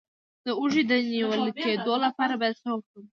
[0.45, 3.05] د اوږې د نیول کیدو لپاره باید څه وکړم؟